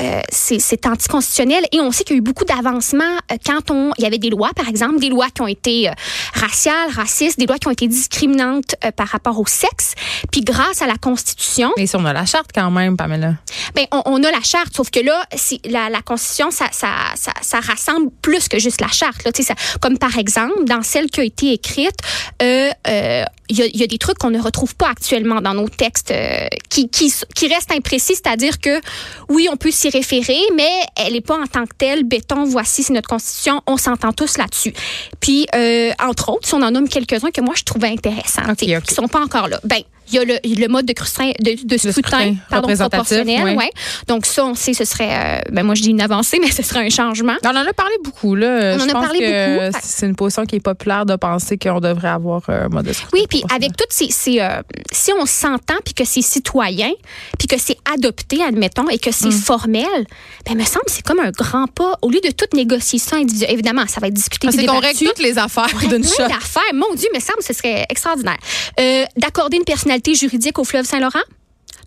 euh, 0.00 0.20
c'est 0.30 0.86
anticonstitutionnel. 0.86 1.64
Et 1.72 1.80
on 1.80 1.90
sait 1.90 2.04
qu'il 2.04 2.16
y 2.16 2.18
a 2.18 2.20
eu 2.20 2.22
beaucoup 2.22 2.44
d'avancements 2.44 3.04
euh, 3.30 3.36
quand 3.44 3.70
on, 3.70 3.92
il 3.98 4.04
y 4.04 4.06
avait 4.06 4.18
des 4.18 4.30
lois, 4.30 4.50
par 4.56 4.68
exemple, 4.68 4.98
des 4.98 5.08
lois 5.08 5.28
qui 5.30 5.42
ont 5.42 5.46
été 5.46 5.88
euh, 5.88 5.92
raciales, 6.34 6.90
racistes, 6.90 7.38
des 7.38 7.46
lois 7.46 7.58
qui 7.58 7.68
ont 7.68 7.72
été 7.72 7.86
discriminantes 7.88 8.74
par 8.96 9.08
rapport 9.08 9.38
au 9.38 9.46
sexe. 9.46 9.94
Puis 10.30 10.40
grâce 10.40 10.82
à 10.82 10.86
la 10.86 10.96
Constitution, 10.96 11.72
Mais 11.76 11.86
si 11.86 11.96
on 11.96 12.04
a 12.04 12.12
la 12.12 12.26
charte 12.26 12.50
quand 12.54 12.70
même, 12.70 12.96
Pamela. 12.96 13.34
Ben, 13.74 13.86
on, 13.90 14.02
on 14.06 14.24
a 14.24 14.30
la 14.30 14.42
charte, 14.42 14.74
sauf 14.74 14.90
que 14.90 15.00
là, 15.00 15.24
si 15.34 15.60
la, 15.64 15.88
la 15.88 16.02
Constitution, 16.02 16.50
ça, 16.50 16.66
ça, 16.72 16.88
ça, 17.16 17.32
ça 17.40 17.60
rassemble 17.60 18.10
plus 18.22 18.48
que 18.48 18.58
juste 18.58 18.80
la 18.80 18.88
charte. 18.88 19.24
Là, 19.24 19.30
ça, 19.34 19.54
comme 19.80 19.98
par 19.98 20.18
exemple, 20.18 20.64
dans 20.64 20.82
celle 20.82 21.06
qui 21.10 21.20
a 21.20 21.24
été 21.24 21.52
écrite, 21.52 21.96
euh, 22.42 22.70
euh, 22.86 23.24
il 23.48 23.58
y, 23.58 23.62
a, 23.62 23.66
il 23.66 23.76
y 23.76 23.82
a 23.82 23.86
des 23.86 23.98
trucs 23.98 24.18
qu'on 24.18 24.30
ne 24.30 24.40
retrouve 24.40 24.74
pas 24.74 24.88
actuellement 24.88 25.40
dans 25.40 25.54
nos 25.54 25.68
textes 25.68 26.10
euh, 26.10 26.46
qui, 26.70 26.88
qui, 26.88 27.12
qui 27.34 27.48
restent 27.48 27.72
imprécis, 27.72 28.14
c'est-à-dire 28.14 28.58
que 28.60 28.80
oui, 29.28 29.48
on 29.50 29.56
peut 29.56 29.70
s'y 29.70 29.90
référer, 29.90 30.40
mais 30.54 30.70
elle 30.96 31.12
n'est 31.12 31.20
pas 31.20 31.38
en 31.38 31.46
tant 31.46 31.66
que 31.66 31.74
telle, 31.76 32.04
béton, 32.04 32.44
voici, 32.44 32.82
c'est 32.82 32.92
notre 32.92 33.08
Constitution, 33.08 33.60
on 33.66 33.76
s'entend 33.76 34.12
tous 34.12 34.38
là-dessus. 34.38 34.72
Puis, 35.20 35.46
euh, 35.54 35.92
entre 36.02 36.30
autres, 36.30 36.48
si 36.48 36.54
on 36.54 36.62
en 36.62 36.70
nomme 36.70 36.88
quelques-uns 36.88 37.30
que 37.30 37.40
moi, 37.40 37.54
je 37.56 37.64
trouvais 37.64 37.88
intéressants, 37.88 38.54
qui 38.54 38.94
sont 38.94 39.08
pas 39.08 39.20
encore 39.20 39.48
là. 39.48 39.60
Ben, 39.64 39.82
il 40.08 40.14
y 40.14 40.18
a 40.18 40.24
le, 40.24 40.38
le 40.44 40.68
mode 40.68 40.86
de, 40.86 40.94
scrutin, 40.96 41.32
de, 41.40 41.66
de 41.66 41.76
scrutin, 41.76 42.34
pardon, 42.50 42.74
proportionnel, 42.76 43.44
oui. 43.44 43.54
ouais. 43.54 43.70
Donc 44.08 44.26
ça, 44.26 44.44
on 44.44 44.54
sait, 44.54 44.74
ce 44.74 44.84
serait, 44.84 45.10
euh, 45.10 45.40
ben 45.50 45.62
moi 45.62 45.74
je 45.74 45.82
dis 45.82 45.90
une 45.90 46.00
avancée, 46.00 46.38
mais 46.42 46.50
ce 46.50 46.62
serait 46.62 46.84
un 46.86 46.90
changement. 46.90 47.34
On 47.44 47.50
en 47.50 47.56
a 47.66 47.72
parlé 47.72 47.94
beaucoup, 48.02 48.34
là. 48.34 48.74
On 48.74 48.78
Je 48.78 48.84
en 48.84 48.88
a 48.88 48.92
parlé 48.92 49.20
que 49.20 49.66
beaucoup. 49.66 49.78
C'est 49.82 50.06
une 50.06 50.16
position 50.16 50.44
qui 50.44 50.56
est 50.56 50.60
populaire 50.60 51.06
de 51.06 51.16
penser 51.16 51.56
qu'on 51.58 51.80
devrait 51.80 52.08
avoir 52.08 52.42
un 52.48 52.68
mode 52.68 52.86
de 52.86 52.92
scrutin 52.92 53.10
Oui, 53.12 53.26
puis 53.28 53.42
avec 53.54 53.76
toutes 53.76 53.92
ces, 53.92 54.10
ces, 54.10 54.40
euh, 54.40 54.62
si 54.90 55.12
on 55.12 55.26
s'entend 55.26 55.76
puis 55.84 55.94
que 55.94 56.04
c'est 56.04 56.22
citoyen, 56.22 56.90
puis 57.38 57.48
que 57.48 57.58
c'est 57.58 57.76
adopté, 57.92 58.42
admettons, 58.42 58.88
et 58.88 58.98
que 58.98 59.10
c'est 59.12 59.28
Mm. 59.28 59.32
formel, 59.32 60.06
ben 60.46 60.56
me 60.56 60.64
semble 60.64 60.84
c'est 60.88 61.02
comme 61.04 61.20
un 61.20 61.30
grand 61.30 61.66
pas. 61.66 61.98
Au 62.02 62.10
lieu 62.10 62.20
de 62.20 62.30
tout 62.30 62.46
négocier 62.54 62.98
ça 62.98 63.16
individuellement, 63.16 63.52
évidemment, 63.54 63.86
ça 63.86 64.00
va 64.00 64.08
être 64.08 64.14
discuté. 64.14 64.48
Ah, 64.48 64.52
C'est 64.52 64.66
qu'on 64.66 64.78
règle 64.78 64.98
toutes 64.98 65.18
les 65.20 65.38
affaires 65.38 65.66
d'une 65.88 66.04
shot. 66.04 66.28
d'affaires. 66.28 66.62
Mon 66.74 66.94
Dieu, 66.94 67.08
me 67.14 67.20
semble 67.20 67.38
que 67.38 67.44
ce 67.44 67.52
serait 67.54 67.86
extraordinaire. 67.88 68.38
Euh, 68.80 69.04
d'accorder 69.16 69.56
une 69.56 69.64
personnalité 69.64 70.14
juridique 70.14 70.58
au 70.58 70.64
fleuve 70.64 70.84
Saint-Laurent? 70.86 71.20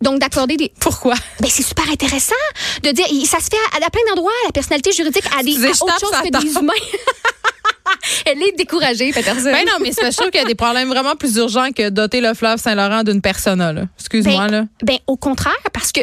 Donc, 0.02 0.18
d'accorder 0.20 0.56
des. 0.58 0.70
Pourquoi? 0.78 1.14
Ben, 1.40 1.48
c'est 1.50 1.62
super 1.62 1.88
intéressant 1.90 2.34
de 2.82 2.90
dire, 2.90 3.06
ça 3.26 3.38
se 3.38 3.44
fait 3.46 3.56
à, 3.80 3.86
à 3.86 3.90
plein 3.90 4.02
d'endroits, 4.10 4.30
la 4.44 4.52
personnalité 4.52 4.92
juridique 4.92 5.24
a 5.38 5.42
des 5.42 5.56
à 5.64 5.70
autre 5.70 5.98
chose 6.00 6.10
que 6.22 6.38
des 6.42 6.52
humains. 6.58 6.72
Elle 8.26 8.42
est 8.42 8.56
découragée, 8.56 9.12
Peterson. 9.12 9.44
Ben 9.52 9.64
non, 9.66 9.78
mais 9.80 9.92
c'est 9.92 10.10
trouve 10.10 10.30
qu'il 10.30 10.40
y 10.40 10.44
a 10.44 10.46
des 10.46 10.54
problèmes 10.54 10.88
vraiment 10.88 11.14
plus 11.14 11.36
urgents 11.36 11.70
que 11.74 11.88
doter 11.90 12.20
le 12.20 12.34
fleuve 12.34 12.58
Saint-Laurent 12.58 13.02
d'une 13.04 13.20
persona, 13.20 13.72
là. 13.72 13.82
Excuse-moi, 13.98 14.46
Ben, 14.46 14.52
là. 14.52 14.64
ben, 14.82 14.98
au 15.06 15.16
contraire, 15.16 15.54
parce 15.72 15.92
que 15.92 16.00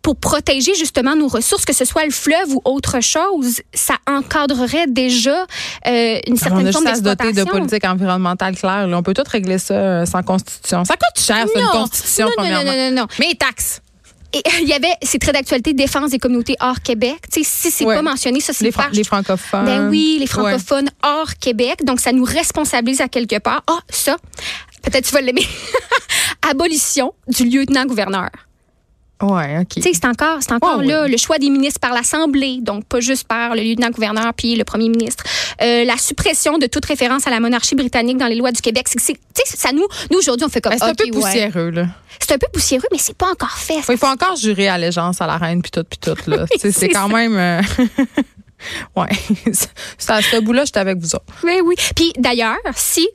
pour 0.00 0.16
protéger 0.16 0.74
justement 0.74 1.16
nos 1.16 1.28
ressources, 1.28 1.64
que 1.66 1.74
ce 1.74 1.84
soit 1.84 2.04
le 2.06 2.10
fleuve 2.10 2.54
ou 2.54 2.62
autre 2.64 3.00
chose, 3.02 3.60
ça 3.74 3.94
encadrerait 4.06 4.86
déjà 4.86 5.42
euh, 5.86 6.18
une 6.26 6.34
On 6.34 6.36
certaine 6.36 6.66
a 6.68 6.72
forme 6.72 6.86
juste 6.86 6.94
à 6.94 6.94
se 6.96 7.02
doter 7.02 7.32
de 7.32 7.44
politique 7.44 7.84
environnementale 7.84 8.56
claire. 8.56 8.86
là. 8.86 8.96
On 8.96 9.02
peut 9.02 9.12
tout 9.12 9.24
régler 9.30 9.58
ça 9.58 9.74
euh, 9.74 10.06
sans 10.06 10.22
constitution. 10.22 10.84
Ça 10.84 10.94
coûte 10.94 11.22
cher, 11.22 11.44
c'est 11.52 11.60
une 11.60 11.66
constitution, 11.66 12.28
non, 12.38 12.44
non, 12.44 12.64
non, 12.64 12.76
non, 12.76 12.90
non. 13.02 13.06
Mais 13.18 13.34
taxes. 13.38 13.82
Et 14.32 14.42
il 14.62 14.68
y 14.68 14.72
avait, 14.72 14.92
c'est 15.02 15.18
très 15.18 15.32
d'actualité, 15.32 15.72
défense 15.72 16.10
des 16.10 16.18
communautés 16.18 16.56
hors 16.60 16.80
Québec. 16.82 17.16
Tu 17.32 17.42
sais, 17.44 17.50
si 17.50 17.70
c'est 17.70 17.84
Ouais. 17.84 17.94
pas 17.94 18.02
mentionné, 18.02 18.40
ça 18.40 18.52
c'est 18.52 18.64
Les, 18.64 18.72
fran- 18.72 18.88
les 18.92 19.04
francophones. 19.04 19.64
Ben 19.64 19.88
oui, 19.88 20.14
les 20.14 20.20
Ouais. 20.20 20.26
francophones 20.26 20.90
hors 21.02 21.34
Québec. 21.40 21.84
Donc, 21.84 22.00
ça 22.00 22.12
nous 22.12 22.24
responsabilise 22.24 23.00
à 23.00 23.08
quelque 23.08 23.38
part. 23.38 23.62
Ah, 23.66 23.78
ça, 23.88 24.16
peut-être 24.82 25.06
tu 25.06 25.12
vas 25.14 25.20
l'aimer. 25.22 25.46
Abolition 26.50 27.14
du 27.26 27.44
lieutenant-gouverneur. 27.44 28.30
Ouais, 29.20 29.58
OK. 29.60 29.68
Tu 29.70 29.82
sais, 29.82 29.90
c'est 29.94 30.04
encore, 30.06 30.38
c'est 30.40 30.52
encore 30.52 30.78
Ouais, 30.78 30.86
là 30.86 31.02
ouais. 31.02 31.08
le 31.08 31.16
choix 31.16 31.38
des 31.38 31.50
ministres 31.50 31.80
par 31.80 31.92
l'Assemblée, 31.92 32.58
donc 32.62 32.84
pas 32.84 33.00
juste 33.00 33.26
par 33.26 33.56
le 33.56 33.62
lieutenant-gouverneur 33.62 34.32
puis 34.34 34.54
le 34.54 34.62
premier 34.64 34.88
ministre. 34.88 35.24
Euh, 35.60 35.84
la 35.84 35.96
suppression 35.96 36.56
de 36.58 36.66
toute 36.66 36.84
référence 36.84 37.26
à 37.26 37.30
la 37.30 37.40
monarchie 37.40 37.74
britannique 37.74 38.18
dans 38.18 38.28
les 38.28 38.36
lois 38.36 38.52
du 38.52 38.60
Québec. 38.60 38.86
C'est, 38.88 39.00
c'est- 39.00 39.14
tu 39.14 39.42
sais, 39.44 39.56
ça 39.56 39.72
nous, 39.72 39.86
nous 40.12 40.18
aujourd'hui, 40.18 40.46
on 40.46 40.48
fait 40.48 40.60
comme 40.60 40.72
Ben, 40.72 40.78
c'est 40.78 40.84
un 40.90 40.94
peu 40.94 41.10
poussiéreux, 41.10 41.70
là. 41.70 41.86
C'est 42.20 42.32
un 42.34 42.38
peu 42.38 42.46
poussiéreux, 42.52 42.86
mais 42.92 42.98
c'est 42.98 43.16
pas 43.16 43.30
encore 43.30 43.50
fait. 43.58 43.74
Ouais, 43.74 43.82
Il 43.94 43.98
faut 43.98 44.06
encore 44.06 44.36
jurer 44.36 44.68
allégeance 44.68 45.20
à 45.20 45.26
la 45.26 45.36
reine, 45.36 45.62
puis 45.62 45.70
tout, 45.72 45.84
puis 45.84 45.98
tout. 45.98 46.30
Là. 46.30 46.46
Sais, 46.58 46.70
c'est 46.70 46.88
quand 46.88 47.08
ça. 47.08 47.14
même. 47.14 47.36
euh. 47.36 47.60
C'est 49.98 50.10
à 50.10 50.20
ce 50.22 50.40
bout-là, 50.40 50.64
j'étais 50.64 50.80
avec 50.80 50.98
vous 50.98 51.14
autres. 51.14 51.24
Oui, 51.44 51.60
oui. 51.64 51.74
Puis 51.94 52.12
d'ailleurs, 52.18 52.56
si 52.74 53.08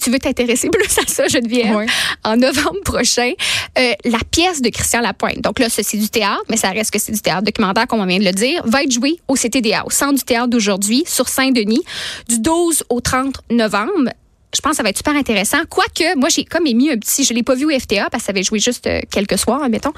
tu 0.00 0.10
veux 0.10 0.18
t'intéresser 0.18 0.68
plus 0.72 0.98
à 0.98 1.06
ça, 1.06 1.28
Geneviève, 1.28 1.76
Ouais. 1.76 1.86
en 2.24 2.36
novembre 2.36 2.80
prochain, 2.84 3.32
euh, 3.78 3.92
la 4.04 4.18
pièce 4.30 4.60
de 4.62 4.68
Christian 4.70 5.00
Lapointe, 5.00 5.40
donc 5.40 5.58
là, 5.58 5.66
c'est 5.68 5.96
du 5.96 6.08
théâtre, 6.08 6.42
mais 6.48 6.56
ça 6.56 6.70
reste 6.70 6.90
que 6.92 6.98
c'est 6.98 7.12
du 7.12 7.20
théâtre 7.20 7.42
documentaire, 7.42 7.86
comme 7.86 8.00
on 8.00 8.06
vient 8.06 8.18
de 8.18 8.24
le 8.24 8.32
dire, 8.32 8.62
va 8.64 8.82
être 8.82 8.92
jouée 8.92 9.18
au 9.28 9.34
CTDA, 9.34 9.84
au 9.86 9.90
Centre 9.90 10.14
du 10.14 10.22
théâtre 10.24 10.48
d'aujourd'hui, 10.48 11.04
sur 11.06 11.28
Saint-Denis, 11.28 11.82
du 12.28 12.38
12 12.40 12.84
au 12.88 13.00
30 13.00 13.34
novembre. 13.50 14.10
Je 14.54 14.60
pense 14.60 14.72
que 14.72 14.76
ça 14.78 14.82
va 14.82 14.88
être 14.88 14.96
super 14.96 15.14
intéressant. 15.14 15.58
Quoique, 15.68 16.16
moi, 16.18 16.28
j'ai 16.28 16.44
comme 16.44 16.66
émis 16.66 16.90
un 16.90 16.96
petit... 16.98 17.22
Je 17.24 17.32
l'ai 17.32 17.42
pas 17.44 17.54
vu 17.54 17.66
au 17.66 17.78
FTA 17.78 18.08
parce 18.10 18.22
que 18.22 18.26
ça 18.26 18.30
avait 18.30 18.42
joué 18.42 18.58
juste 18.58 18.86
euh, 18.88 19.00
quelques 19.10 19.38
soirs, 19.38 19.62
admettons. 19.62 19.92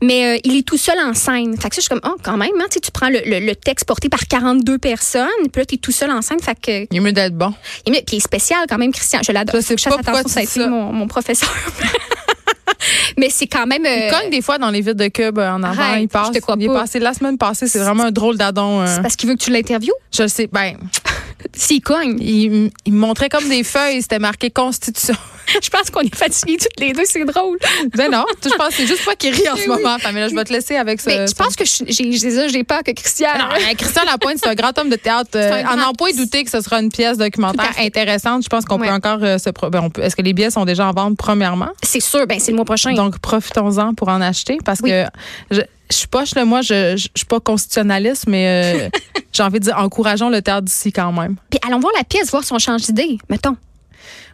Mais 0.00 0.36
euh, 0.36 0.40
il 0.44 0.56
est 0.56 0.62
tout 0.62 0.76
seul 0.76 0.96
en 1.04 1.14
scène. 1.14 1.56
Fait 1.60 1.68
que 1.68 1.74
ça, 1.74 1.80
je 1.80 1.82
suis 1.82 1.88
comme, 1.88 2.00
oh, 2.04 2.16
quand 2.22 2.36
même, 2.36 2.50
hein, 2.60 2.66
tu 2.70 2.90
prends 2.92 3.08
le, 3.08 3.20
le- 3.26 3.40
le 3.44 3.54
texte 3.56 3.84
porté 3.86 4.08
par 4.08 4.26
42 4.28 4.78
personnes, 4.78 5.26
puis 5.52 5.60
là, 5.62 5.66
tu 5.66 5.74
es 5.74 5.78
tout 5.78 5.90
seul 5.92 6.10
en 6.12 6.22
scène. 6.22 6.40
Fait 6.40 6.54
que 6.60 6.86
Il 6.90 6.96
est 6.96 7.00
mieux 7.00 7.12
d'être 7.12 7.36
bon. 7.36 7.52
il 7.86 7.94
est- 7.96 8.02
Puis 8.06 8.16
il 8.16 8.18
est 8.18 8.20
spécial 8.20 8.60
quand 8.68 8.78
même, 8.78 8.92
Christian. 8.92 9.20
Je 9.26 9.32
l'adore. 9.32 9.60
Je 9.60 9.74
pourquoi 9.74 9.98
attention, 10.00 10.28
ça 10.28 10.40
a 10.40 10.42
été 10.44 10.60
mon, 10.66 10.92
mon 10.92 11.06
professeur. 11.08 11.50
Mais 13.18 13.30
c'est 13.30 13.46
quand 13.46 13.66
même. 13.66 13.84
euh, 13.86 14.08
Il 14.08 14.10
cogne 14.10 14.30
des 14.30 14.42
fois 14.42 14.58
dans 14.58 14.70
les 14.70 14.80
vides 14.80 14.94
de 14.96 15.06
Cube 15.08 15.38
euh, 15.38 15.50
en 15.52 15.62
avant. 15.62 15.82
Arrête, 15.82 16.02
il 16.02 16.08
passe. 16.08 16.28
je 16.28 16.32
te 16.32 16.38
crois 16.38 16.56
il 16.58 16.64
est 16.64 16.68
pas. 16.68 16.80
passé 16.80 16.98
la 16.98 17.14
semaine 17.14 17.38
passée. 17.38 17.68
C'est 17.68 17.78
vraiment 17.78 18.04
un 18.04 18.10
drôle 18.10 18.36
d'adon. 18.36 18.80
euh, 18.80 18.86
c'est 18.86 19.02
parce 19.02 19.14
qu'il 19.16 19.28
veut 19.28 19.34
que 19.36 19.40
tu 19.42 19.50
l'interviewes. 19.50 19.92
je 20.12 20.22
le 20.22 20.28
sais. 20.28 20.48
Ben, 20.50 20.76
S'il 21.54 21.80
cogne. 21.82 22.16
il, 22.20 22.70
il 22.86 22.92
me 22.92 22.98
montrait 22.98 23.28
comme 23.28 23.48
des 23.48 23.64
feuilles. 23.64 24.02
C'était 24.02 24.18
marqué 24.18 24.50
Constitution. 24.50 25.14
Je 25.62 25.68
pense 25.70 25.90
qu'on 25.90 26.00
est 26.02 26.14
fatigués 26.14 26.56
toutes 26.56 26.78
les 26.78 26.92
deux. 26.92 27.02
C'est 27.04 27.24
drôle. 27.24 27.58
ben 27.96 28.10
non. 28.10 28.24
Je 28.44 28.48
pense 28.56 28.68
que 28.68 28.74
c'est 28.74 28.86
juste 28.86 29.02
toi 29.02 29.14
qui 29.16 29.30
ris 29.30 29.48
en 29.50 29.56
ce 29.56 29.66
moment. 29.68 29.96
Mais 30.14 30.20
là, 30.20 30.28
je 30.28 30.34
vais 30.34 30.44
te 30.44 30.52
laisser 30.52 30.76
avec 30.76 31.00
ça. 31.00 31.10
Mais 31.10 31.26
je 31.26 31.34
pense 31.34 31.56
que 31.56 31.64
je- 31.64 31.84
j'ai 31.88 32.30
ça, 32.30 32.48
j'ai 32.48 32.62
peur 32.64 32.82
que 32.84 32.92
Christian. 32.92 33.28
Non, 33.38 33.46
mais 33.66 33.74
Christian 33.74 34.04
Lapointe, 34.04 34.38
c'est 34.42 34.48
un 34.48 34.54
grand 34.54 34.76
homme 34.78 34.88
de 34.88 34.96
théâtre. 34.96 35.30
Euh, 35.34 35.62
en 35.64 35.80
en 35.80 35.92
point 35.94 36.10
douter 36.16 36.44
que 36.44 36.50
ce 36.50 36.60
sera 36.60 36.80
une 36.80 36.90
pièce 36.90 37.18
documentaire 37.18 37.72
intéressante. 37.78 38.44
Je 38.44 38.48
pense 38.48 38.64
qu'on 38.64 38.78
Ouais. 38.78 38.86
peut 38.88 38.94
encore 38.94 39.18
euh, 39.22 39.38
se. 39.38 39.50
ben, 39.68 39.88
Est-ce 40.00 40.14
que 40.16 40.22
les 40.22 40.32
billets 40.32 40.50
sont 40.50 40.64
déjà 40.64 40.86
en 40.88 40.92
vente, 40.92 41.16
premièrement? 41.18 41.70
C'est 41.82 42.00
sûr, 42.00 42.26
ben 42.26 42.38
c'est 42.38 42.52
le 42.52 42.56
mois 42.56 42.64
prochain. 42.64 42.92
Donc, 42.94 43.18
profitons-en 43.18 43.94
pour 43.94 44.08
en 44.08 44.20
acheter 44.20 44.58
parce 44.64 44.78
Oui. 44.82 44.90
que 44.90 45.04
je, 45.50 45.60
je 45.92 45.96
suis 45.98 46.08
poche, 46.08 46.34
là. 46.34 46.44
Moi, 46.44 46.62
je, 46.62 46.96
je, 46.96 47.02
je 47.02 47.08
suis 47.14 47.26
pas 47.26 47.40
constitutionnaliste, 47.40 48.24
mais 48.26 48.88
euh, 48.92 48.98
j'ai 49.32 49.42
envie 49.42 49.60
de 49.60 49.64
dire 49.64 49.78
encourageons 49.78 50.28
le 50.28 50.42
théâtre 50.42 50.62
d'ici 50.62 50.92
quand 50.92 51.12
même. 51.12 51.36
Puis 51.50 51.60
allons 51.66 51.78
voir 51.78 51.92
la 51.96 52.04
pièce, 52.04 52.30
voir 52.30 52.42
si 52.44 52.52
on 52.52 52.58
change 52.58 52.82
d'idée. 52.82 53.18
Mettons. 53.28 53.56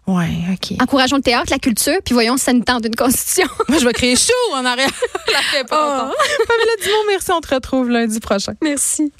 Ouais, 0.06 0.30
OK. 0.54 0.74
Encourageons 0.80 1.16
le 1.16 1.22
théâtre, 1.22 1.48
la 1.50 1.58
culture, 1.58 1.98
puis 2.02 2.14
voyons 2.14 2.38
si 2.38 2.44
ça 2.44 2.54
nous 2.54 2.64
tente 2.64 2.82
d'une 2.82 2.96
constitution. 2.96 3.46
Moi, 3.68 3.78
je 3.78 3.84
vais 3.84 3.92
créer 3.92 4.16
chou 4.16 4.32
en 4.54 4.64
arrière. 4.64 4.88
La 5.32 5.60
Oh. 5.60 5.64
Pamela 5.70 6.76
Dumont, 6.82 7.04
merci. 7.08 7.30
On 7.30 7.40
te 7.40 7.54
retrouve 7.54 7.90
lundi 7.90 8.18
prochain. 8.18 8.54
Merci. 8.62 9.12